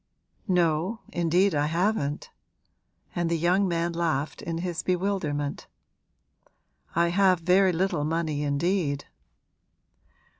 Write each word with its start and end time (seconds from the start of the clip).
'No, 0.47 1.01
indeed 1.13 1.53
I 1.53 1.67
haven't!' 1.67 2.31
And 3.15 3.29
the 3.29 3.37
young 3.37 3.67
man 3.67 3.93
laughed 3.93 4.41
in 4.41 4.57
his 4.57 4.81
bewilderment. 4.81 5.67
'I 6.95 7.09
have 7.09 7.41
very 7.41 7.71
little 7.71 8.03
money 8.03 8.41
indeed.' 8.41 9.05